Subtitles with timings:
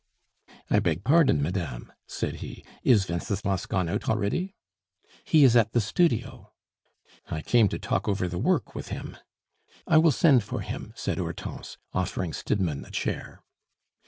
[0.71, 2.65] "I beg pardon, madame," said he.
[2.81, 4.55] "Is Wenceslas gone out already?"
[5.23, 6.53] "He is at the studio."
[7.27, 9.15] "I came to talk over the work with him."
[9.85, 13.43] "I will send for him," said Hortense, offering Stidmann a chair.